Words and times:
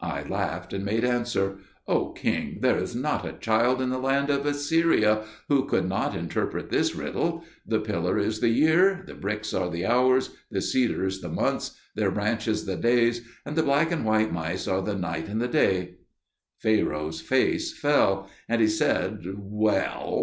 I 0.00 0.22
laughed 0.22 0.72
and 0.72 0.86
made 0.86 1.04
answer, 1.04 1.58
"O 1.86 2.12
king, 2.12 2.60
there 2.62 2.78
is 2.78 2.94
not 2.96 3.26
a 3.26 3.34
child 3.34 3.82
in 3.82 3.90
the 3.90 3.98
land 3.98 4.30
of 4.30 4.46
Assyria 4.46 5.24
who 5.50 5.66
could 5.66 5.86
not 5.86 6.16
interpret 6.16 6.70
this 6.70 6.94
riddle. 6.94 7.44
The 7.66 7.80
pillar 7.80 8.16
is 8.18 8.40
the 8.40 8.48
year, 8.48 9.04
the 9.06 9.12
bricks 9.12 9.52
are 9.52 9.68
the 9.70 9.84
hours, 9.84 10.30
the 10.50 10.62
cedars 10.62 11.20
the 11.20 11.28
months, 11.28 11.72
their 11.94 12.10
branches 12.10 12.64
the 12.64 12.76
days, 12.76 13.20
and 13.44 13.54
the 13.54 13.62
black 13.64 13.92
and 13.92 14.06
white 14.06 14.32
mice 14.32 14.66
are 14.66 14.80
the 14.80 14.96
night 14.96 15.28
and 15.28 15.42
the 15.42 15.46
day." 15.48 15.96
Pharaoh's 16.56 17.20
face 17.20 17.78
fell, 17.78 18.30
and 18.48 18.62
he 18.62 18.68
said, 18.68 19.26
"Well. 19.36 20.14